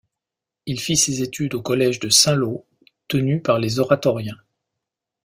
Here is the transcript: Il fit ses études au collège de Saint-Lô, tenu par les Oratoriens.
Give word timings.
Il 0.65 0.79
fit 0.79 0.97
ses 0.97 1.21
études 1.21 1.53
au 1.53 1.61
collège 1.61 1.99
de 1.99 2.09
Saint-Lô, 2.09 2.65
tenu 3.07 3.39
par 3.39 3.59
les 3.59 3.77
Oratoriens. 3.77 4.39